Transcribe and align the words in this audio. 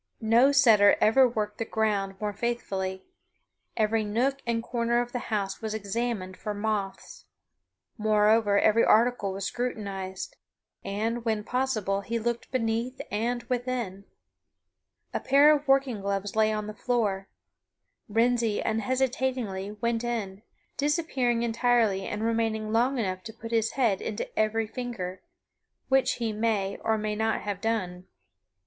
No 0.19 0.51
setter 0.51 0.97
ever 0.99 1.29
worked 1.29 1.59
the 1.59 1.63
ground 1.63 2.15
more 2.19 2.33
faithfully. 2.33 3.05
Every 3.77 4.03
nook 4.03 4.39
and 4.47 4.63
corner 4.63 4.99
of 4.99 5.11
the 5.11 5.19
house 5.29 5.61
was 5.61 5.75
examined 5.75 6.37
for 6.37 6.55
moths. 6.55 7.25
Moreover, 7.99 8.57
every 8.59 8.83
article 8.83 9.31
was 9.31 9.45
scrutinized, 9.45 10.37
and, 10.83 11.23
when 11.23 11.43
possible, 11.43 12.01
he 12.01 12.17
looked 12.17 12.49
beneath 12.49 12.99
and 13.11 13.43
within. 13.43 14.05
A 15.13 15.19
pair 15.19 15.55
of 15.55 15.67
working 15.67 16.01
gloves 16.01 16.35
lay 16.35 16.51
upon 16.51 16.65
the 16.65 16.73
floor. 16.73 17.29
Wrensie 18.09 18.59
unhesitatingly 18.59 19.73
went 19.81 20.03
in, 20.03 20.41
disappearing 20.77 21.43
entirely 21.43 22.07
and 22.07 22.23
remaining 22.23 22.71
long 22.73 22.97
enough 22.97 23.21
to 23.25 23.33
put 23.33 23.51
his 23.51 23.73
head 23.73 24.01
into 24.01 24.27
every 24.35 24.65
finger 24.65 25.21
which 25.89 26.13
he 26.13 26.33
may, 26.33 26.77
or 26.77 26.97
may 26.97 27.15
not 27.15 27.41
have 27.41 27.61
done. 27.61 28.07